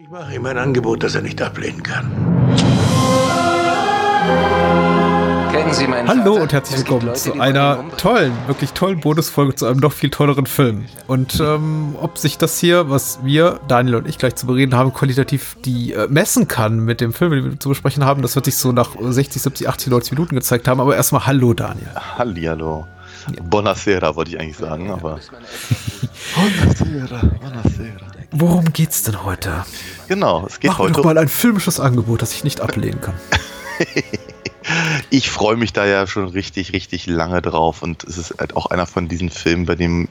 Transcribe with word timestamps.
Ich 0.00 0.08
mache 0.08 0.32
ihm 0.32 0.46
ein 0.46 0.56
Angebot, 0.56 1.02
das 1.02 1.16
er 1.16 1.22
nicht 1.22 1.42
ablehnen 1.42 1.82
kann. 1.82 2.08
Kennen 5.50 5.72
Sie 5.72 5.88
meinen 5.88 6.06
Hallo 6.06 6.34
Vater? 6.34 6.42
und 6.42 6.52
herzlich 6.52 6.78
willkommen 6.78 7.06
Leute, 7.06 7.18
zu 7.18 7.40
einer 7.40 7.84
tollen, 7.96 8.32
wirklich 8.46 8.74
tollen 8.74 9.00
Bonusfolge 9.00 9.56
zu 9.56 9.66
einem 9.66 9.80
noch 9.80 9.92
viel 9.92 10.10
tolleren 10.10 10.46
Film. 10.46 10.84
Und 11.08 11.40
ähm, 11.40 11.96
ob 12.00 12.16
sich 12.16 12.38
das 12.38 12.60
hier, 12.60 12.88
was 12.88 13.24
wir, 13.24 13.58
Daniel 13.66 13.96
und 13.96 14.06
ich 14.06 14.18
gleich 14.18 14.36
zu 14.36 14.46
bereden 14.46 14.76
haben, 14.76 14.94
qualitativ 14.94 15.56
die 15.64 15.94
äh, 15.94 16.06
messen 16.06 16.46
kann 16.46 16.78
mit 16.78 17.00
dem 17.00 17.12
Film, 17.12 17.32
den 17.32 17.44
wir 17.44 17.58
zu 17.58 17.68
besprechen 17.68 18.04
haben, 18.04 18.22
das 18.22 18.36
wird 18.36 18.44
sich 18.44 18.56
so 18.56 18.70
nach 18.70 18.90
60, 19.00 19.42
70, 19.42 19.68
80, 19.68 19.90
90 19.90 20.12
Minuten 20.12 20.36
gezeigt 20.36 20.68
haben. 20.68 20.80
Aber 20.80 20.94
erstmal 20.94 21.26
Hallo 21.26 21.54
Daniel. 21.54 21.90
Hallihallo. 22.16 22.86
Buonasera 23.42 24.14
wollte 24.16 24.30
ich 24.32 24.40
eigentlich 24.40 24.56
sagen, 24.56 24.90
aber. 24.90 25.20
Buonasera, 26.34 27.20
buonasera. 27.40 28.06
Worum 28.32 28.72
geht's 28.72 29.02
denn 29.04 29.24
heute? 29.24 29.64
Genau, 30.08 30.44
es 30.46 30.60
geht 30.60 30.70
Mach 30.70 30.78
mir 30.78 30.84
heute. 30.84 30.94
doch 30.94 31.04
mal 31.04 31.18
ein 31.18 31.28
filmisches 31.28 31.80
Angebot, 31.80 32.20
das 32.22 32.32
ich 32.34 32.44
nicht 32.44 32.60
ablehnen 32.60 33.00
kann. 33.00 33.14
Ich 35.08 35.30
freue 35.30 35.56
mich 35.56 35.72
da 35.72 35.86
ja 35.86 36.06
schon 36.06 36.28
richtig, 36.28 36.74
richtig 36.74 37.06
lange 37.06 37.40
drauf 37.40 37.80
und 37.82 38.04
es 38.04 38.18
ist 38.18 38.34
halt 38.38 38.54
auch 38.54 38.66
einer 38.66 38.84
von 38.84 39.08
diesen 39.08 39.30
Filmen, 39.30 39.64
bei 39.64 39.74
dem 39.76 40.08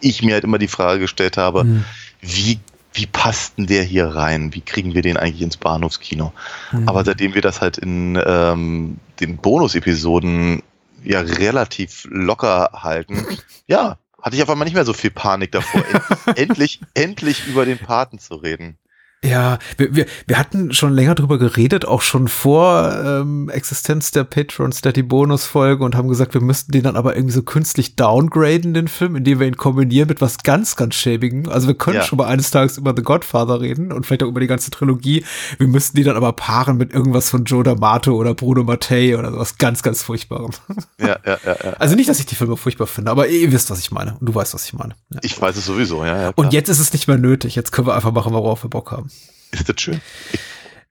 ich 0.00 0.22
mir 0.22 0.34
halt 0.34 0.44
immer 0.44 0.58
die 0.58 0.68
Frage 0.68 1.00
gestellt 1.00 1.36
habe, 1.36 1.62
Hm. 1.62 1.84
wie, 2.20 2.60
wie 2.92 3.06
passt 3.06 3.58
denn 3.58 3.66
der 3.66 3.82
hier 3.82 4.06
rein? 4.06 4.54
Wie 4.54 4.60
kriegen 4.60 4.94
wir 4.94 5.02
den 5.02 5.16
eigentlich 5.16 5.42
ins 5.42 5.56
Bahnhofskino? 5.56 6.32
Hm. 6.70 6.88
Aber 6.88 7.04
seitdem 7.04 7.34
wir 7.34 7.42
das 7.42 7.60
halt 7.60 7.78
in 7.78 8.16
ähm, 8.24 8.98
den 9.18 9.38
Bonus-Episoden 9.38 10.62
ja 11.04 11.20
relativ 11.20 12.06
locker 12.10 12.70
halten, 12.74 13.26
ja, 13.66 13.98
hatte 14.20 14.36
ich 14.36 14.42
auf 14.42 14.50
einmal 14.50 14.66
nicht 14.66 14.74
mehr 14.74 14.84
so 14.84 14.92
viel 14.92 15.10
Panik 15.10 15.52
davor, 15.52 15.82
end- 15.86 16.02
endlich, 16.38 16.80
endlich 16.94 17.46
über 17.46 17.64
den 17.64 17.78
Paten 17.78 18.18
zu 18.18 18.34
reden. 18.34 18.78
Ja, 19.22 19.58
wir, 19.76 19.94
wir, 19.94 20.06
wir 20.26 20.38
hatten 20.38 20.72
schon 20.72 20.94
länger 20.94 21.14
drüber 21.14 21.36
geredet, 21.38 21.84
auch 21.84 22.00
schon 22.00 22.26
vor 22.26 22.90
ähm, 23.04 23.50
Existenz 23.50 24.12
der 24.12 24.24
Patreon 24.24 24.72
Steady 24.72 25.02
Bonus 25.02 25.44
Folge 25.44 25.84
und 25.84 25.94
haben 25.94 26.08
gesagt, 26.08 26.32
wir 26.32 26.40
müssten 26.40 26.72
den 26.72 26.84
dann 26.84 26.96
aber 26.96 27.16
irgendwie 27.16 27.34
so 27.34 27.42
künstlich 27.42 27.96
downgraden, 27.96 28.72
den 28.72 28.88
Film, 28.88 29.16
indem 29.16 29.40
wir 29.40 29.46
ihn 29.46 29.58
kombinieren 29.58 30.08
mit 30.08 30.22
was 30.22 30.38
ganz, 30.38 30.74
ganz 30.74 30.94
schäbigen. 30.94 31.50
Also 31.50 31.66
wir 31.66 31.74
können 31.74 31.96
Ja. 31.96 32.02
schon 32.02 32.16
mal 32.16 32.28
eines 32.28 32.50
Tages 32.50 32.78
über 32.78 32.94
The 32.96 33.02
Godfather 33.02 33.60
reden 33.60 33.92
und 33.92 34.06
vielleicht 34.06 34.22
auch 34.22 34.28
über 34.28 34.40
die 34.40 34.46
ganze 34.46 34.70
Trilogie. 34.70 35.22
Wir 35.58 35.68
müssten 35.68 35.98
die 35.98 36.02
dann 36.02 36.16
aber 36.16 36.32
paaren 36.32 36.78
mit 36.78 36.94
irgendwas 36.94 37.28
von 37.28 37.44
Joe 37.44 37.62
D'Amato 37.62 38.12
oder 38.12 38.32
Bruno 38.32 38.64
Mattei 38.64 39.18
oder 39.18 39.32
sowas 39.32 39.58
ganz, 39.58 39.82
ganz 39.82 40.02
Furchtbarem. 40.02 40.52
Ja, 40.98 41.18
ja, 41.26 41.38
ja, 41.44 41.56
ja. 41.62 41.72
Also 41.78 41.94
nicht, 41.94 42.08
dass 42.08 42.20
ich 42.20 42.26
die 42.26 42.36
Filme 42.36 42.56
furchtbar 42.56 42.86
finde, 42.86 43.10
aber 43.10 43.28
ihr 43.28 43.52
wisst, 43.52 43.70
was 43.70 43.80
ich 43.80 43.90
meine. 43.90 44.16
Und 44.18 44.26
du 44.30 44.34
weißt, 44.34 44.54
was 44.54 44.64
ich 44.64 44.72
meine. 44.72 44.94
Ja. 45.12 45.20
Ich 45.22 45.38
weiß 45.38 45.56
es 45.56 45.66
sowieso, 45.66 46.04
ja. 46.06 46.06
ja 46.06 46.32
klar. 46.32 46.34
Und 46.36 46.54
jetzt 46.54 46.70
ist 46.70 46.78
es 46.80 46.90
nicht 46.94 47.06
mehr 47.06 47.18
nötig. 47.18 47.54
Jetzt 47.54 47.70
können 47.70 47.86
wir 47.86 47.94
einfach 47.94 48.12
machen, 48.12 48.32
worauf 48.32 48.64
wir 48.64 48.70
Bock 48.70 48.92
haben. 48.92 49.09
Ist 49.50 49.68
das 49.68 49.80
schön. 49.80 50.00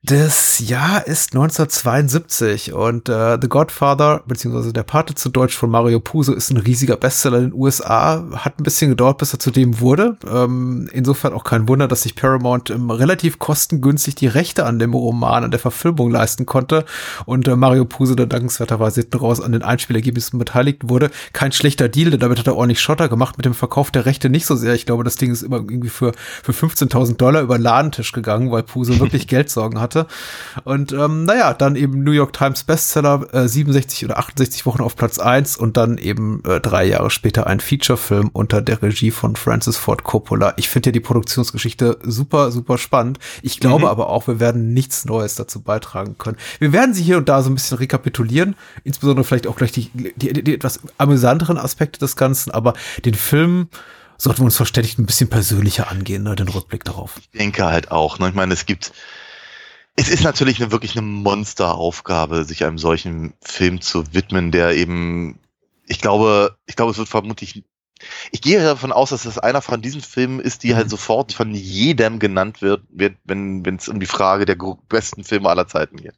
Das 0.02 0.60
Jahr 0.60 1.06
ist 1.08 1.34
1972 1.34 2.72
und 2.72 3.10
äh, 3.10 3.38
The 3.40 3.50
Godfather, 3.50 4.24
beziehungsweise 4.26 4.72
der 4.72 4.84
Pate 4.84 5.14
zu 5.14 5.28
Deutsch 5.28 5.58
von 5.58 5.70
Mario 5.70 6.00
Puzo, 6.00 6.32
ist 6.32 6.52
ein 6.52 6.58
riesiger 6.58 6.96
Bestseller 6.96 7.40
in 7.40 7.50
den 7.50 7.54
USA. 7.54 8.24
Hat 8.34 8.58
ein 8.58 8.64
bisschen 8.64 8.92
gedauert, 8.92 9.18
bis 9.18 9.34
er 9.34 9.40
zu 9.40 9.52
dem 9.52 9.82
wurde. 9.82 10.16
Ähm, 10.26 10.90
insofern 10.94 11.34
auch 11.34 11.44
kein 11.44 11.68
Wunder, 11.68 11.90
dass 11.90 12.04
sich 12.04 12.16
Paramount 12.16 12.70
ähm, 12.70 12.90
relativ 12.92 13.40
kostengünstig 13.40 14.16
die 14.16 14.28
Rechte 14.28 14.66
an 14.66 14.80
dem 14.80 14.94
Roman, 14.94 15.44
an 15.44 15.52
der 15.52 15.60
Verfilmung 15.60 16.10
leisten 16.10 16.46
konnte 16.46 16.86
und 17.26 17.50
äh, 17.50 17.58
Mario 17.58 17.84
Puzo 17.84 18.16
dann 18.16 18.30
dankenswerterweise 18.30 19.02
hinten 19.02 19.18
raus 19.18 19.42
an 19.42 19.52
den 19.52 19.64
Einspielergebnissen 19.64 20.40
beteiligt 20.40 20.88
wurde. 20.88 21.12
Kein 21.34 21.52
schlechter 21.52 21.90
Deal, 21.90 22.10
denn 22.10 22.22
damit 22.22 22.40
hat 22.40 22.48
er 22.48 22.56
ordentlich 22.56 22.80
Schotter 22.80 23.10
gemacht 23.10 23.36
mit 23.36 23.46
dem 23.46 23.54
Verkauf 23.54 23.92
der 23.92 24.06
Rechte 24.06 24.30
nicht 24.30 24.46
so 24.46 24.56
sehr. 24.56 24.76
Ich 24.76 24.86
glaube, 24.86 25.04
das 25.04 25.18
Ding 25.18 25.30
ist 25.30 25.42
immer 25.42 25.58
irgendwie 25.58 25.90
für, 25.90 26.14
für 26.42 26.54
15.000 26.54 27.18
Dollar 27.18 27.42
über 27.42 27.58
den 27.58 27.64
Ladentisch 27.64 28.14
gegangen, 28.14 28.50
weil 28.50 28.64
Puzo 28.64 28.98
wirklich 29.00 29.28
Geldsorgen 29.28 29.82
hatte. 29.90 30.08
Und 30.64 30.92
ähm, 30.92 31.26
naja, 31.26 31.54
dann 31.54 31.76
eben 31.76 32.04
New 32.04 32.12
York 32.12 32.34
Times 32.34 32.64
Bestseller, 32.64 33.26
äh, 33.34 33.48
67 33.48 34.06
oder 34.06 34.20
68 34.20 34.66
Wochen 34.66 34.82
auf 34.82 34.96
Platz 34.96 35.18
1 35.20 35.58
und 35.58 35.78
dann 35.78 35.98
eben 35.98 36.44
äh, 36.46 36.60
drei 36.60 36.86
Jahre 36.86 37.10
später 37.10 37.48
ein 37.48 37.60
Featurefilm 37.60 38.30
unter 38.34 38.62
der 38.62 38.82
Regie 38.84 39.12
von 39.12 39.36
Francis 39.36 39.78
Ford 39.78 40.04
Coppola. 40.04 40.54
Ich 40.58 40.70
finde 40.70 40.90
ja 40.90 40.92
die 40.92 41.00
Produktionsgeschichte 41.00 41.98
super, 42.04 42.52
super 42.52 42.78
spannend. 42.78 43.18
Ich 43.42 43.60
glaube 43.60 43.86
Mhm. 43.86 43.88
aber 43.90 44.10
auch, 44.10 44.28
wir 44.28 44.40
werden 44.40 44.74
nichts 44.74 45.06
Neues 45.06 45.36
dazu 45.36 45.62
beitragen 45.62 46.18
können. 46.18 46.38
Wir 46.60 46.72
werden 46.74 46.94
sie 46.94 47.04
hier 47.04 47.18
und 47.18 47.30
da 47.30 47.42
so 47.42 47.50
ein 47.50 47.56
bisschen 47.56 47.78
rekapitulieren, 47.78 48.56
insbesondere 48.84 49.24
vielleicht 49.24 49.48
auch 49.48 49.56
gleich 49.56 49.72
die, 49.72 49.90
die, 49.94 50.34
die, 50.34 50.44
die 50.44 50.54
etwas 50.54 50.80
amüsanteren 50.98 51.58
Aspekte 51.58 52.00
des 52.00 52.16
Ganzen, 52.16 52.52
aber 52.52 52.74
den 53.06 53.14
Film 53.16 53.70
sollten 54.18 54.42
wir 54.42 54.46
uns 54.46 54.58
verständigt 54.58 55.00
ein 55.00 55.06
bisschen 55.06 55.30
persönlicher 55.30 55.90
angehen, 55.90 56.24
ne, 56.24 56.36
den 56.36 56.50
Rückblick 56.50 56.84
darauf. 56.84 57.14
Ich 57.20 57.30
denke 57.40 57.66
halt 57.66 57.90
auch. 57.90 58.20
Ne? 58.20 58.28
Ich 58.28 58.36
meine, 58.36 58.54
es 58.54 58.66
gibt, 58.66 58.92
es 60.00 60.10
ist 60.10 60.24
natürlich 60.24 60.62
eine, 60.62 60.72
wirklich 60.72 60.94
eine 60.94 61.06
Monsteraufgabe, 61.06 62.46
sich 62.46 62.64
einem 62.64 62.78
solchen 62.78 63.34
Film 63.42 63.82
zu 63.82 64.14
widmen, 64.14 64.52
der 64.52 64.72
eben, 64.76 65.40
ich 65.88 66.00
glaube, 66.00 66.58
ich 66.68 66.78
glaube, 66.78 66.92
es 66.92 66.98
wird 66.98 67.10
vermutlich, 67.10 67.64
ich 68.32 68.42
gehe 68.42 68.64
davon 68.64 68.94
aus, 68.94 69.10
dass 69.10 69.24
das 69.24 69.38
einer 69.38 69.62
von 69.62 69.82
diesen 69.82 70.00
Filmen 70.00 70.40
ist, 70.40 70.64
die 70.64 70.76
halt 70.76 70.90
sofort 70.90 71.34
von 71.34 71.54
jedem 71.54 72.20
genannt 72.20 72.62
wird, 72.62 72.84
wird 72.90 73.18
wenn 73.26 73.66
wenn 73.66 73.76
es 73.76 73.90
um 73.90 74.00
die 74.00 74.06
Frage 74.06 74.46
der 74.46 74.58
besten 74.88 75.26
Filme 75.26 75.50
aller 75.50 75.68
Zeiten 75.68 75.98
geht. 75.98 76.16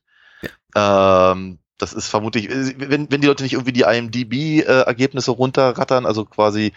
Ähm, 0.75 1.58
das 1.80 1.94
ist 1.94 2.08
vermutlich, 2.08 2.50
wenn, 2.50 3.12
wenn 3.12 3.22
die 3.22 3.28
Leute 3.28 3.41
nicht 3.41 3.53
irgendwie 3.53 3.74
die 3.74 3.81
IMDb-Ergebnisse 3.81 5.31
runterrattern, 5.31 6.06
also 6.06 6.25
quasi 6.25 6.72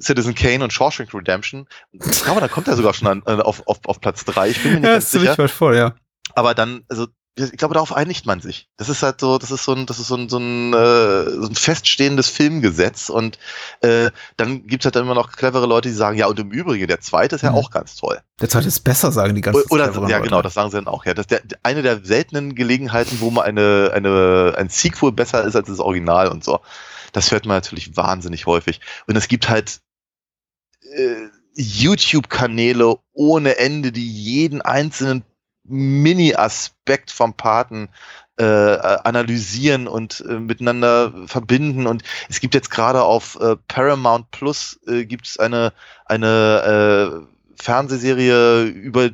Citizen 0.00 0.36
Kane 0.36 0.62
und 0.62 0.72
Shawshank 0.72 1.12
Redemption. 1.12 1.66
Ich 1.90 2.22
glaube, 2.22 2.40
da 2.40 2.46
kommt 2.46 2.68
er 2.68 2.76
sogar 2.76 2.94
schon 2.94 3.08
an, 3.08 3.22
äh, 3.26 3.42
auf, 3.42 3.66
auf, 3.66 3.80
auf 3.86 4.00
Platz 4.00 4.24
drei. 4.24 4.50
Ich 4.50 4.62
bin 4.62 4.74
mir 4.74 4.80
nicht 4.80 4.86
Ja, 4.86 4.92
ganz 4.92 5.06
ist 5.06 5.10
ziemlich 5.10 5.30
sicher. 5.30 5.48
vor, 5.48 5.74
ja. 5.74 5.96
Aber 6.38 6.54
dann, 6.54 6.84
also 6.88 7.08
ich 7.36 7.56
glaube, 7.56 7.74
darauf 7.74 7.92
einigt 7.92 8.26
man 8.26 8.40
sich. 8.40 8.68
Das 8.76 8.88
ist 8.88 9.02
halt 9.02 9.20
so, 9.20 9.38
das 9.38 9.50
ist 9.50 9.64
so 9.64 9.72
ein, 9.72 9.86
das 9.86 9.98
ist 9.98 10.06
so 10.06 10.14
ein, 10.14 10.28
so 10.28 10.38
ein, 10.38 10.72
äh, 10.72 11.30
so 11.30 11.48
ein 11.48 11.54
feststehendes 11.56 12.28
Filmgesetz. 12.28 13.10
Und 13.10 13.38
äh, 13.80 14.10
dann 14.36 14.68
gibt's 14.68 14.84
halt 14.86 14.94
immer 14.94 15.14
noch 15.16 15.32
clevere 15.32 15.66
Leute, 15.66 15.88
die 15.88 15.94
sagen, 15.94 16.16
ja, 16.16 16.26
und 16.28 16.38
im 16.38 16.52
Übrigen, 16.52 16.86
der 16.86 17.00
zweite 17.00 17.34
ist 17.34 17.42
ja 17.42 17.50
Mhm. 17.50 17.56
auch 17.58 17.70
ganz 17.72 17.96
toll. 17.96 18.20
Der 18.40 18.48
zweite 18.48 18.68
ist 18.68 18.80
besser, 18.80 19.10
sagen 19.10 19.34
die 19.34 19.40
ganzen 19.40 19.64
Oder, 19.70 19.86
cleveren 19.86 20.08
ja, 20.08 20.18
Leute. 20.18 20.28
genau, 20.30 20.42
das 20.42 20.54
sagen 20.54 20.70
sie 20.70 20.76
dann 20.76 20.86
auch. 20.86 21.04
Ja, 21.06 21.14
das 21.14 21.24
ist 21.24 21.30
der, 21.32 21.42
eine 21.64 21.82
der 21.82 22.04
seltenen 22.04 22.54
Gelegenheiten, 22.54 23.18
wo 23.20 23.30
mal 23.30 23.42
eine, 23.42 23.90
eine, 23.94 24.54
ein 24.56 24.68
Sequel 24.68 25.10
besser 25.10 25.42
ist 25.42 25.56
als 25.56 25.66
das 25.66 25.80
Original 25.80 26.28
und 26.28 26.44
so. 26.44 26.60
Das 27.12 27.32
hört 27.32 27.46
man 27.46 27.56
natürlich 27.56 27.96
wahnsinnig 27.96 28.46
häufig. 28.46 28.80
Und 29.08 29.16
es 29.16 29.26
gibt 29.28 29.48
halt 29.48 29.80
äh, 30.82 31.28
YouTube-Kanäle 31.54 32.96
ohne 33.12 33.58
Ende, 33.58 33.92
die 33.92 34.08
jeden 34.08 34.60
einzelnen 34.62 35.24
Mini-Aspekt 35.68 37.10
vom 37.10 37.34
Paten 37.34 37.88
äh, 38.38 38.44
analysieren 38.44 39.88
und 39.88 40.24
äh, 40.28 40.38
miteinander 40.38 41.12
verbinden. 41.26 41.86
Und 41.86 42.02
es 42.28 42.40
gibt 42.40 42.54
jetzt 42.54 42.70
gerade 42.70 43.02
auf 43.02 43.38
äh, 43.40 43.56
Paramount 43.68 44.30
Plus 44.30 44.78
äh, 44.86 45.04
gibt 45.04 45.26
es 45.26 45.38
eine, 45.38 45.72
eine 46.06 47.26
äh, 47.26 47.62
Fernsehserie 47.62 48.64
über 48.64 49.10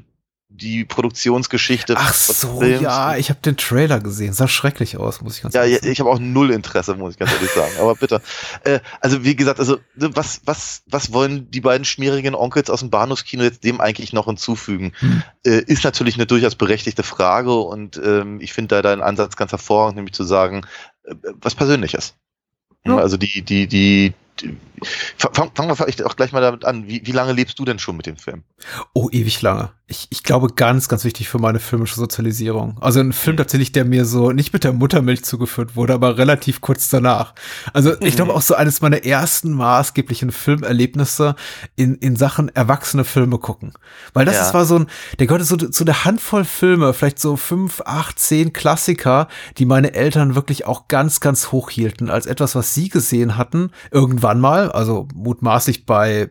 die 0.57 0.85
Produktionsgeschichte. 0.85 1.95
Ach 1.97 2.15
so, 2.15 2.61
Films. 2.61 2.81
ja, 2.81 3.17
ich 3.17 3.29
habe 3.31 3.41
den 3.41 3.57
Trailer 3.57 4.01
gesehen. 4.01 4.33
Sah 4.33 4.47
schrecklich 4.47 4.97
aus, 4.97 5.21
muss 5.21 5.37
ich 5.37 5.43
ganz 5.43 5.55
Ja, 5.55 5.63
ehrlich 5.63 5.75
ja, 5.75 5.81
sagen. 5.81 5.93
ich 5.93 6.01
habe 6.01 6.11
auch 6.11 6.19
null 6.19 6.51
Interesse, 6.51 6.95
muss 6.95 7.15
ich 7.15 7.19
ganz 7.19 7.33
ehrlich 7.33 7.51
sagen. 7.51 7.73
Aber 7.81 7.95
bitte. 7.97 8.23
Äh, 8.63 8.81
also 9.01 9.25
wie 9.25 9.35
gesagt, 9.35 9.59
also 9.59 9.79
was, 9.97 10.43
was, 10.45 10.83
was 10.87 11.13
wollen 11.13 11.51
die 11.51 11.61
beiden 11.61 11.85
schmierigen 11.85 12.35
Onkels 12.35 12.71
aus 12.71 12.81
dem 12.81 12.91
Bahnhofskino 12.91 13.43
jetzt 13.43 13.65
dem 13.65 13.81
eigentlich 13.81 14.13
noch 14.13 14.27
hinzufügen? 14.27 14.93
Hm. 15.01 15.23
Äh, 15.45 15.63
ist 15.67 15.85
natürlich 15.85 16.15
eine 16.15 16.27
durchaus 16.27 16.55
berechtigte 16.55 17.03
Frage 17.03 17.55
und 17.55 18.01
ähm, 18.03 18.41
ich 18.41 18.53
finde 18.53 18.77
da 18.77 18.83
deinen 18.83 19.03
Ansatz 19.03 19.37
ganz 19.37 19.51
hervorragend, 19.51 19.97
nämlich 19.97 20.15
zu 20.15 20.25
sagen, 20.25 20.63
äh, 21.05 21.15
was 21.41 21.55
Persönliches. 21.55 22.15
Ja. 22.87 22.99
Also 22.99 23.17
die, 23.17 23.43
die, 23.43 23.67
die, 23.67 24.13
fangen 25.17 25.69
wir 25.69 25.77
vielleicht 25.77 26.03
auch 26.03 26.17
gleich 26.17 26.33
mal 26.33 26.41
damit 26.41 26.65
an. 26.65 26.87
Wie, 26.89 27.07
wie 27.07 27.13
lange 27.13 27.33
lebst 27.33 27.59
du 27.59 27.65
denn 27.65 27.79
schon 27.79 27.97
mit 27.97 28.07
dem 28.07 28.17
Film? 28.17 28.45
Oh, 28.93 29.09
ewig 29.11 29.41
lange. 29.43 29.73
Ich, 29.87 30.07
ich 30.09 30.23
glaube, 30.23 30.49
ganz, 30.55 30.89
ganz 30.89 31.05
wichtig 31.05 31.29
für 31.29 31.39
meine 31.39 31.61
filmische 31.61 31.97
Sozialisierung. 31.97 32.79
Also 32.81 33.01
ein 33.01 33.13
Film 33.13 33.37
tatsächlich, 33.37 33.71
der 33.73 33.85
mir 33.85 34.07
so 34.07 34.33
nicht 34.33 34.55
mit 34.55 34.65
der 34.65 34.73
Muttermilch 34.73 35.25
zugeführt 35.25 35.77
wurde, 35.77 35.93
aber 35.93 36.17
relativ 36.17 36.63
kurz 36.63 36.89
danach. 36.89 37.35
Also 37.75 37.93
ich 38.01 38.17
glaube 38.17 38.33
auch 38.33 38.41
so 38.41 38.55
eines 38.55 38.81
meiner 38.81 39.05
ersten 39.05 39.53
maßgeblichen 39.53 40.33
Filmerlebnisse 40.33 41.35
in, 41.77 41.97
in 41.97 42.17
Sachen 42.17 42.49
erwachsene 42.49 43.05
Filme 43.05 43.39
gucken. 43.39 43.75
Weil 44.15 44.25
das 44.25 44.37
Ja. 44.37 44.47
ist, 44.47 44.55
war 44.55 44.65
so 44.65 44.77
ein, 44.79 44.87
der 45.19 45.27
gehörte 45.27 45.45
so 45.45 45.57
zu 45.59 45.85
der 45.85 46.07
Handvoll 46.07 46.45
Filme, 46.45 46.95
vielleicht 46.95 47.21
so 47.21 47.37
fünf, 47.37 47.83
acht, 47.85 48.19
zehn 48.19 48.55
Klassiker, 48.55 49.29
die 49.59 49.67
meine 49.67 49.93
Eltern 49.93 50.35
wirklich 50.35 50.65
auch 50.67 50.89
ganz, 50.89 51.21
ganz 51.21 51.53
hoch 51.53 51.69
hielten, 51.69 52.09
als 52.09 52.25
etwas, 52.25 52.55
was 52.55 52.73
sie 52.73 52.89
gesehen 52.89 53.37
hatten, 53.37 53.71
irgendwann 53.91 54.41
mal, 54.41 54.73
also 54.73 55.09
mutmaßlich 55.15 55.85
bei 55.85 56.31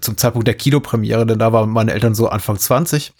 zum 0.00 0.16
Zeitpunkt 0.16 0.48
der 0.48 0.54
Kinopremiere, 0.54 1.26
denn 1.26 1.38
da 1.38 1.52
waren 1.52 1.68
meine 1.68 1.92
Eltern 1.92 2.14
so 2.14 2.28
Anfang 2.28 2.58
20 2.58 3.12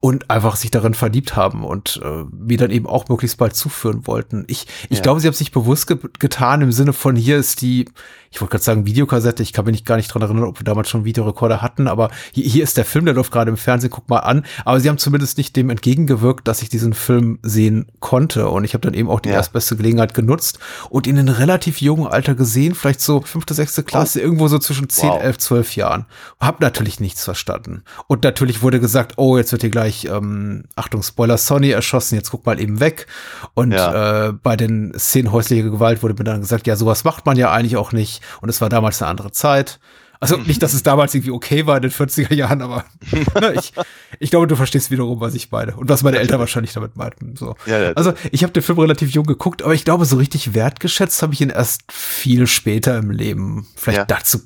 und 0.00 0.30
einfach 0.30 0.56
sich 0.56 0.70
darin 0.70 0.94
verliebt 0.94 1.36
haben 1.36 1.64
und 1.64 2.00
äh, 2.04 2.24
mir 2.32 2.58
dann 2.58 2.70
eben 2.70 2.86
auch 2.86 3.08
möglichst 3.08 3.38
bald 3.38 3.54
zuführen 3.54 4.06
wollten. 4.06 4.44
Ich, 4.48 4.66
ich 4.88 4.98
ja. 4.98 5.02
glaube, 5.02 5.20
sie 5.20 5.28
haben 5.28 5.34
es 5.34 5.40
nicht 5.40 5.52
bewusst 5.52 5.86
ge 5.86 5.98
getan 6.18 6.60
im 6.60 6.72
Sinne 6.72 6.92
von 6.92 7.14
hier 7.14 7.36
ist 7.36 7.62
die, 7.62 7.88
ich 8.30 8.40
wollte 8.40 8.52
gerade 8.52 8.64
sagen 8.64 8.86
Videokassette, 8.86 9.42
ich 9.42 9.52
kann 9.52 9.64
mich 9.64 9.72
nicht, 9.72 9.86
gar 9.86 9.96
nicht 9.96 10.08
dran 10.08 10.22
erinnern, 10.22 10.44
ob 10.44 10.58
wir 10.60 10.64
damals 10.64 10.88
schon 10.88 11.04
Videorekorder 11.04 11.62
hatten, 11.62 11.86
aber 11.86 12.10
hier, 12.32 12.44
hier 12.44 12.64
ist 12.64 12.76
der 12.76 12.84
Film, 12.84 13.04
der 13.04 13.14
läuft 13.14 13.32
gerade 13.32 13.50
im 13.50 13.56
Fernsehen, 13.56 13.90
guck 13.90 14.08
mal 14.08 14.18
an. 14.18 14.44
Aber 14.64 14.80
sie 14.80 14.88
haben 14.88 14.98
zumindest 14.98 15.38
nicht 15.38 15.54
dem 15.54 15.70
entgegengewirkt, 15.70 16.48
dass 16.48 16.62
ich 16.62 16.68
diesen 16.68 16.94
Film 16.94 17.38
sehen 17.42 17.86
konnte 18.00 18.48
und 18.48 18.64
ich 18.64 18.74
habe 18.74 18.82
dann 18.82 18.94
eben 18.94 19.08
auch 19.08 19.20
die 19.20 19.28
ja. 19.28 19.36
erstbeste 19.36 19.76
Gelegenheit 19.76 20.14
genutzt 20.14 20.58
und 20.90 21.06
in 21.06 21.18
einem 21.18 21.34
relativ 21.34 21.80
jungen 21.80 22.08
Alter 22.08 22.34
gesehen, 22.34 22.74
vielleicht 22.74 23.00
so 23.00 23.20
fünfte, 23.20 23.54
sechste 23.54 23.84
Klasse, 23.84 24.18
oh. 24.18 24.22
irgendwo 24.22 24.48
so 24.48 24.58
zwischen 24.58 24.88
10, 24.88 25.08
wow. 25.08 25.22
11, 25.22 25.38
12 25.38 25.75
Jahren. 25.76 26.06
Hab 26.40 26.60
natürlich 26.60 27.00
nichts 27.00 27.24
verstanden. 27.24 27.84
Und 28.06 28.24
natürlich 28.24 28.62
wurde 28.62 28.80
gesagt, 28.80 29.14
oh, 29.16 29.36
jetzt 29.36 29.52
wird 29.52 29.62
hier 29.62 29.70
gleich, 29.70 30.06
ähm, 30.06 30.64
Achtung, 30.74 31.02
Spoiler, 31.02 31.38
Sonny 31.38 31.70
erschossen, 31.70 32.16
jetzt 32.16 32.30
guck 32.30 32.46
mal 32.46 32.60
eben 32.60 32.80
weg. 32.80 33.06
Und 33.54 33.72
ja. 33.72 34.28
äh, 34.28 34.32
bei 34.32 34.56
den 34.56 34.92
Szenen 34.98 35.32
häuslicher 35.32 35.68
Gewalt 35.70 36.02
wurde 36.02 36.14
mir 36.14 36.24
dann 36.24 36.40
gesagt, 36.40 36.66
ja, 36.66 36.76
sowas 36.76 37.04
macht 37.04 37.26
man 37.26 37.36
ja 37.36 37.52
eigentlich 37.52 37.76
auch 37.76 37.92
nicht. 37.92 38.22
Und 38.40 38.48
es 38.48 38.60
war 38.60 38.68
damals 38.68 39.00
eine 39.00 39.10
andere 39.10 39.32
Zeit. 39.32 39.78
Also 40.20 40.36
nicht, 40.46 40.62
dass 40.62 40.74
es 40.74 40.82
damals 40.82 41.14
irgendwie 41.14 41.30
okay 41.30 41.66
war 41.66 41.76
in 41.76 41.82
den 41.82 41.90
40er 41.90 42.34
Jahren, 42.34 42.62
aber 42.62 42.84
ne, 43.40 43.54
ich, 43.54 43.72
ich 44.18 44.30
glaube, 44.30 44.46
du 44.46 44.56
verstehst 44.56 44.90
wiederum, 44.90 45.20
was 45.20 45.34
ich 45.34 45.50
meine 45.50 45.76
und 45.76 45.88
was 45.88 46.02
meine 46.02 46.18
Eltern 46.18 46.40
wahrscheinlich 46.40 46.72
damit 46.72 46.96
meinten. 46.96 47.36
So. 47.36 47.54
Ja, 47.66 47.78
ja, 47.78 47.92
also 47.92 48.12
ich 48.32 48.42
habe 48.42 48.52
den 48.52 48.62
Film 48.62 48.78
relativ 48.78 49.10
jung 49.10 49.26
geguckt, 49.26 49.62
aber 49.62 49.74
ich 49.74 49.84
glaube, 49.84 50.04
so 50.04 50.16
richtig 50.16 50.54
wertgeschätzt 50.54 51.22
habe 51.22 51.34
ich 51.34 51.40
ihn 51.40 51.50
erst 51.50 51.82
viel 51.90 52.46
später 52.46 52.98
im 52.98 53.10
Leben. 53.10 53.66
Vielleicht 53.76 53.98
ja. 53.98 54.04
dazu 54.04 54.40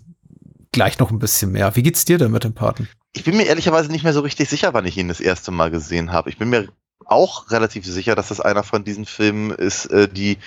gleich 0.72 0.99
noch 0.99 1.11
ein 1.11 1.19
bisschen 1.19 1.52
mehr. 1.52 1.75
Wie 1.76 1.82
geht's 1.82 2.05
dir 2.05 2.19
denn 2.19 2.31
mit 2.31 2.44
dem 2.44 2.55
Paten? 2.55 2.88
Ich 3.12 3.25
bin 3.25 3.37
mir 3.37 3.46
ehrlicherweise 3.46 3.90
nicht 3.90 4.05
mehr 4.05 4.12
so 4.12 4.20
richtig 4.20 4.49
sicher, 4.49 4.72
wann 4.72 4.87
ich 4.87 4.96
ihn 4.96 5.08
das 5.08 5.20
erste 5.20 5.50
Mal 5.50 5.70
gesehen 5.70 6.12
habe. 6.12 6.31
Ich 6.31 6.38
bin 6.38 6.49
mir 6.49 6.69
auch 7.05 7.50
relativ 7.50 7.84
sicher, 7.84 8.14
dass 8.14 8.28
das 8.28 8.40
einer 8.40 8.62
von 8.62 8.84
diesen 8.84 9.05
Filmen 9.05 9.50
ist, 9.50 9.87
äh, 9.87 10.08
die 10.08 10.38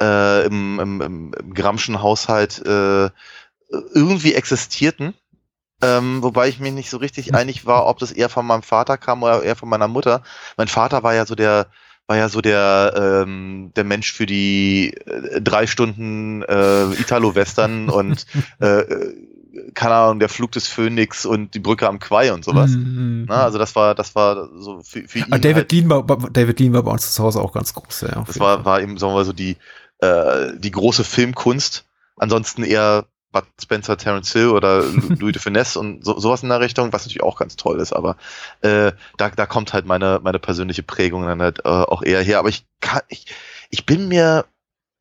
äh, 0.00 0.46
im, 0.46 0.78
im, 0.78 1.00
im 1.00 1.54
Gramschen 1.54 2.02
Haushalt 2.02 2.58
äh, 2.66 3.10
irgendwie 3.94 4.34
existierten. 4.34 5.14
Ähm, 5.82 6.22
wobei 6.22 6.48
ich 6.48 6.58
mir 6.58 6.72
nicht 6.72 6.88
so 6.88 6.96
richtig 6.96 7.34
einig 7.34 7.66
war, 7.66 7.86
ob 7.86 7.98
das 7.98 8.12
eher 8.12 8.28
von 8.28 8.46
meinem 8.46 8.62
Vater 8.62 8.96
kam 8.96 9.22
oder 9.22 9.42
eher 9.42 9.56
von 9.56 9.68
meiner 9.68 9.88
Mutter. 9.88 10.22
Mein 10.56 10.68
Vater 10.68 11.02
war 11.02 11.14
ja 11.14 11.26
so 11.26 11.34
der, 11.34 11.66
war 12.06 12.16
ja 12.16 12.28
so 12.28 12.40
der, 12.40 12.94
ähm, 12.96 13.72
der 13.76 13.84
Mensch 13.84 14.12
für 14.12 14.26
die 14.26 14.94
äh, 14.94 15.40
drei 15.40 15.66
Stunden 15.66 16.42
äh, 16.42 16.92
Italo-Western 16.92 17.90
und 17.90 18.26
äh, 18.60 18.84
keine 19.74 19.94
Ahnung, 19.94 20.18
der 20.18 20.28
Flug 20.28 20.52
des 20.52 20.66
Phönix 20.66 21.26
und 21.26 21.54
die 21.54 21.58
Brücke 21.58 21.88
am 21.88 21.98
Quai 21.98 22.32
und 22.32 22.44
sowas. 22.44 22.70
Mhm. 22.70 23.26
Na, 23.28 23.44
also 23.44 23.58
das 23.58 23.74
war, 23.76 23.94
das 23.94 24.14
war 24.14 24.48
so 24.58 24.80
für, 24.82 25.06
für 25.06 25.20
ihn. 25.20 25.30
David, 25.30 25.56
halt, 25.56 25.72
Lean 25.72 25.90
war, 25.90 26.04
David 26.04 26.60
Lean 26.60 26.72
war 26.72 26.82
bei 26.82 26.90
uns 26.92 27.12
zu 27.12 27.22
Hause 27.22 27.40
auch 27.40 27.52
ganz 27.52 27.74
groß, 27.74 28.02
ja. 28.02 28.24
Das 28.26 28.38
war, 28.38 28.64
war 28.64 28.80
eben, 28.80 28.98
sagen 28.98 29.12
wir 29.12 29.16
mal 29.16 29.24
so, 29.24 29.32
die, 29.32 29.56
äh, 29.98 30.52
die 30.58 30.70
große 30.70 31.04
Filmkunst. 31.04 31.84
Ansonsten 32.16 32.62
eher 32.62 33.06
Bud 33.32 33.44
Spencer, 33.60 33.96
Terence 33.96 34.32
Hill 34.32 34.48
oder 34.48 34.82
Louis 35.18 35.32
de 35.32 35.40
Finesse 35.40 35.78
und 35.78 36.04
so, 36.04 36.18
sowas 36.18 36.42
in 36.42 36.48
der 36.48 36.60
Richtung, 36.60 36.92
was 36.92 37.04
natürlich 37.04 37.22
auch 37.22 37.38
ganz 37.38 37.56
toll 37.56 37.80
ist, 37.80 37.92
aber 37.92 38.16
äh, 38.62 38.92
da, 39.18 39.30
da 39.30 39.46
kommt 39.46 39.72
halt 39.72 39.86
meine, 39.86 40.20
meine 40.22 40.38
persönliche 40.38 40.82
Prägung 40.82 41.26
dann 41.26 41.42
halt 41.42 41.60
äh, 41.64 41.68
auch 41.68 42.02
eher 42.02 42.22
her. 42.22 42.38
Aber 42.38 42.48
ich 42.48 42.66
kann, 42.80 43.02
ich, 43.08 43.26
ich 43.70 43.84
bin 43.84 44.08
mir, 44.08 44.46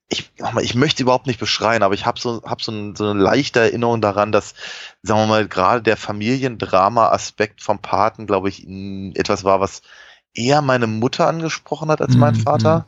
ich, 0.08 0.32
ich 0.62 0.76
möchte 0.76 1.04
überhaupt 1.04 1.26
nicht 1.26 1.40
beschreien, 1.40 1.84
aber 1.84 1.96
ich 1.96 2.06
habe 2.06 2.20
so, 2.20 2.44
hab 2.44 2.62
so, 2.62 2.72
ein, 2.72 2.96
so 2.96 3.10
eine 3.10 3.20
leichte 3.20 3.60
Erinnerung 3.60 4.02
daran, 4.02 4.32
dass, 4.32 4.54
sagen 5.02 5.22
wir 5.22 5.28
mal, 5.28 5.48
gerade 5.48 5.82
der 5.82 5.98
Familiendrama-Aspekt 5.98 7.62
vom 7.62 7.80
Paten, 7.80 8.28
glaube 8.28 8.50
ich, 8.50 8.68
etwas 9.16 9.44
war, 9.44 9.60
was 9.60 9.82
eher 10.34 10.62
meine 10.62 10.88
Mutter 10.88 11.28
angesprochen 11.28 11.90
hat 11.90 12.02
als 12.02 12.16
mein 12.16 12.36
mhm. 12.36 12.42
Vater. 12.42 12.86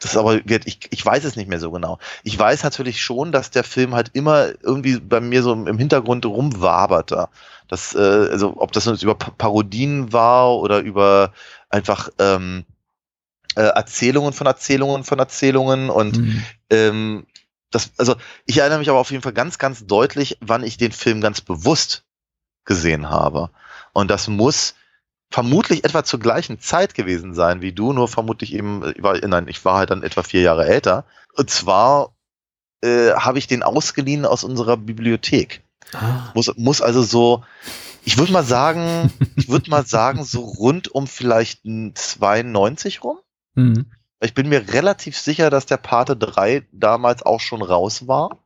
Das 0.00 0.10
ist 0.10 0.16
aber, 0.16 0.34
ich, 0.44 0.88
ich 0.90 1.06
weiß 1.06 1.24
es 1.24 1.36
nicht 1.36 1.48
mehr 1.48 1.60
so 1.60 1.70
genau. 1.70 1.98
Ich 2.22 2.38
weiß 2.38 2.64
natürlich 2.64 3.00
schon, 3.00 3.32
dass 3.32 3.50
der 3.50 3.64
Film 3.64 3.94
halt 3.94 4.10
immer 4.12 4.48
irgendwie 4.62 4.98
bei 4.98 5.20
mir 5.20 5.42
so 5.42 5.52
im 5.52 5.78
Hintergrund 5.78 6.26
rumwaberte. 6.26 7.28
Das, 7.68 7.94
äh, 7.94 7.98
also 7.98 8.54
ob 8.58 8.72
das 8.72 8.84
jetzt 8.84 9.02
über 9.02 9.14
Parodien 9.14 10.12
war 10.12 10.56
oder 10.56 10.80
über 10.80 11.32
einfach 11.70 12.10
ähm, 12.18 12.64
äh, 13.56 13.62
Erzählungen 13.62 14.32
von 14.32 14.46
Erzählungen 14.46 15.04
von 15.04 15.18
Erzählungen 15.18 15.90
und 15.90 16.18
mhm. 16.18 16.44
ähm, 16.70 17.26
das, 17.70 17.90
also 17.98 18.14
ich 18.44 18.58
erinnere 18.58 18.78
mich 18.78 18.88
aber 18.90 18.98
auf 18.98 19.10
jeden 19.10 19.22
Fall 19.22 19.32
ganz, 19.32 19.58
ganz 19.58 19.86
deutlich, 19.86 20.38
wann 20.40 20.62
ich 20.62 20.76
den 20.76 20.92
Film 20.92 21.20
ganz 21.20 21.40
bewusst 21.40 22.04
gesehen 22.64 23.10
habe. 23.10 23.50
Und 23.92 24.10
das 24.10 24.28
muss 24.28 24.74
vermutlich 25.30 25.84
etwa 25.84 26.04
zur 26.04 26.20
gleichen 26.20 26.60
Zeit 26.60 26.94
gewesen 26.94 27.34
sein 27.34 27.60
wie 27.60 27.72
du, 27.72 27.92
nur 27.92 28.08
vermutlich 28.08 28.52
eben, 28.52 28.92
ich 28.94 29.02
war, 29.02 29.18
nein, 29.26 29.48
ich 29.48 29.64
war 29.64 29.78
halt 29.78 29.90
dann 29.90 30.02
etwa 30.02 30.22
vier 30.22 30.42
Jahre 30.42 30.66
älter. 30.66 31.04
Und 31.34 31.50
zwar 31.50 32.14
äh, 32.82 33.12
habe 33.12 33.38
ich 33.38 33.46
den 33.46 33.62
ausgeliehen 33.62 34.24
aus 34.24 34.44
unserer 34.44 34.76
Bibliothek. 34.76 35.62
Ah. 35.92 36.30
Muss, 36.34 36.52
muss 36.56 36.80
also 36.80 37.02
so, 37.02 37.44
ich 38.04 38.18
würde 38.18 38.32
mal 38.32 38.44
sagen, 38.44 39.12
ich 39.36 39.48
würde 39.48 39.70
mal 39.70 39.86
sagen, 39.86 40.24
so 40.24 40.40
rund 40.40 40.88
um 40.88 41.06
vielleicht 41.06 41.62
92 41.64 43.02
rum. 43.02 43.18
Mhm. 43.56 43.86
Ich 44.20 44.34
bin 44.34 44.48
mir 44.48 44.72
relativ 44.72 45.18
sicher, 45.18 45.50
dass 45.50 45.66
der 45.66 45.76
Pate 45.76 46.16
3 46.16 46.66
damals 46.72 47.24
auch 47.24 47.40
schon 47.40 47.62
raus 47.62 48.06
war 48.06 48.38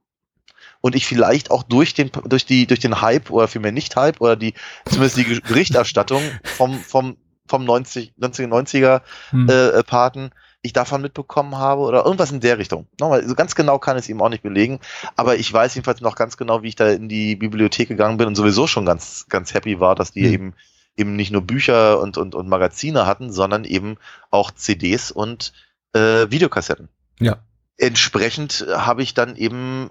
und 0.81 0.95
ich 0.95 1.07
vielleicht 1.07 1.51
auch 1.51 1.63
durch 1.63 1.95
den, 1.95 2.11
durch 2.25 2.47
die, 2.47 2.67
durch 2.67 2.81
den 2.81 3.01
Hype 3.01 3.31
oder 3.31 3.49
vielmehr 3.49 3.73
nicht 3.73 3.97
Hype 3.97 4.21
oder 4.21 4.37
die, 4.37 4.55
zumindest 4.87 5.17
die 5.19 5.41
Berichterstattung 5.41 6.23
vom, 6.43 6.79
vom, 6.81 7.17
vom 7.47 7.65
90, 7.65 8.15
1990er 8.21 9.03
hm. 9.31 9.49
äh, 9.49 9.69
äh, 9.69 9.83
Paten 9.83 10.31
ich 10.63 10.73
davon 10.75 11.01
mitbekommen 11.01 11.57
habe 11.57 11.81
oder 11.81 12.05
irgendwas 12.05 12.33
in 12.33 12.41
der 12.41 12.59
Richtung. 12.59 12.87
Nochmal, 12.99 13.27
so 13.27 13.35
ganz 13.35 13.55
genau 13.55 13.79
kann 13.79 13.97
ich 13.97 14.03
es 14.03 14.09
ihm 14.11 14.21
auch 14.21 14.29
nicht 14.29 14.43
belegen, 14.43 14.81
aber 15.17 15.37
ich 15.37 15.51
weiß 15.51 15.75
jedenfalls 15.75 16.03
noch 16.03 16.17
ganz 16.17 16.37
genau, 16.37 16.63
wie 16.63 16.69
ich 16.69 16.77
da 16.77 16.91
in 16.91 17.09
die 17.09 17.35
Bibliothek 17.35 17.89
gegangen 17.89 18.19
bin 18.19 18.27
und 18.27 18.35
sowieso 18.35 18.67
schon 18.67 18.85
ganz, 18.85 19.25
ganz 19.31 19.55
happy 19.55 19.81
war, 19.81 19.95
dass 19.95 20.13
die 20.13 20.27
hm. 20.27 20.33
eben 20.33 20.55
eben 21.01 21.17
nicht 21.17 21.33
nur 21.33 21.43
Bücher 21.43 22.01
und, 22.01 22.17
und, 22.19 22.35
und 22.35 22.49
Magazine 22.49 23.07
hatten, 23.07 23.33
sondern 23.33 23.65
eben 23.65 23.97
auch 24.31 24.51
CDs 24.51 25.11
und 25.11 25.53
äh, 25.95 26.31
Videokassetten. 26.31 26.89
Ja. 27.19 27.39
Entsprechend 27.77 28.67
habe 28.71 29.03
ich 29.03 29.15
dann 29.15 29.37
eben 29.37 29.91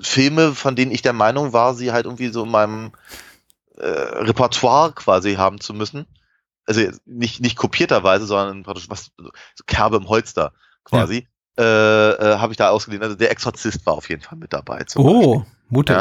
Filme, 0.00 0.54
von 0.54 0.76
denen 0.76 0.92
ich 0.92 1.02
der 1.02 1.12
Meinung 1.12 1.52
war, 1.52 1.74
sie 1.74 1.92
halt 1.92 2.06
irgendwie 2.06 2.28
so 2.28 2.44
in 2.44 2.50
meinem 2.50 2.92
äh, 3.76 3.86
Repertoire 3.86 4.92
quasi 4.92 5.34
haben 5.34 5.60
zu 5.60 5.74
müssen. 5.74 6.06
Also 6.66 6.80
nicht, 7.04 7.40
nicht 7.40 7.56
kopierterweise, 7.56 8.24
sondern 8.24 8.62
praktisch 8.62 8.88
was, 8.88 9.10
so 9.18 9.64
Kerbe 9.66 9.96
im 9.96 10.08
Holster 10.08 10.52
quasi. 10.84 11.26
Ja. 11.58 11.64
Äh, 11.64 12.10
äh, 12.10 12.38
habe 12.38 12.52
ich 12.52 12.56
da 12.56 12.70
ausgeliehen. 12.70 13.02
Also 13.02 13.16
der 13.16 13.30
Exorzist 13.30 13.84
war 13.86 13.94
auf 13.94 14.08
jeden 14.08 14.22
Fall 14.22 14.38
mit 14.38 14.52
dabei. 14.52 14.84
Oh, 14.96 15.38
Beispiel. 15.38 15.52
mutig. 15.68 15.96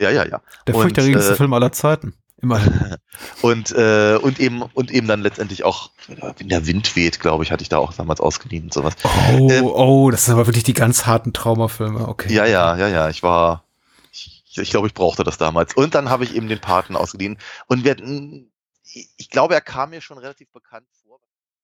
Ja, 0.00 0.10
ja, 0.10 0.10
ja. 0.10 0.26
ja. 0.26 0.42
Der 0.66 0.74
furchterregendste 0.74 1.32
äh, 1.32 1.36
Film 1.36 1.52
aller 1.52 1.72
Zeiten. 1.72 2.14
Immerhin. 2.40 2.96
und, 3.42 3.72
äh, 3.72 4.18
und 4.20 4.40
eben, 4.40 4.62
und 4.62 4.90
eben 4.90 5.06
dann 5.06 5.22
letztendlich 5.22 5.64
auch, 5.64 5.90
wenn 6.38 6.48
der 6.48 6.66
Wind 6.66 6.96
weht, 6.96 7.20
glaube 7.20 7.44
ich, 7.44 7.52
hatte 7.52 7.62
ich 7.62 7.68
da 7.68 7.78
auch 7.78 7.92
damals 7.92 8.20
ausgeliehen 8.20 8.64
und 8.64 8.74
sowas. 8.74 8.94
Oh, 9.04 9.48
ähm, 9.50 9.64
oh, 9.64 10.10
das 10.10 10.24
sind 10.24 10.34
aber 10.34 10.46
wirklich 10.46 10.64
die 10.64 10.74
ganz 10.74 11.06
harten 11.06 11.32
Traumafilme, 11.32 12.08
okay. 12.08 12.32
Ja, 12.32 12.44
ja, 12.44 12.76
ja, 12.76 12.88
ja, 12.88 13.08
ich 13.08 13.22
war, 13.22 13.64
ich, 14.12 14.44
ich 14.56 14.70
glaube, 14.70 14.86
ich 14.86 14.94
brauchte 14.94 15.24
das 15.24 15.38
damals. 15.38 15.74
Und 15.74 15.94
dann 15.94 16.10
habe 16.10 16.24
ich 16.24 16.34
eben 16.34 16.48
den 16.48 16.60
Paten 16.60 16.96
ausgeliehen. 16.96 17.38
Und 17.66 17.84
wir, 17.84 17.96
ich 19.16 19.30
glaube, 19.30 19.54
er 19.54 19.60
kam 19.60 19.90
mir 19.90 20.00
schon 20.00 20.18
relativ 20.18 20.50
bekannt 20.52 20.86
vor. 21.02 21.03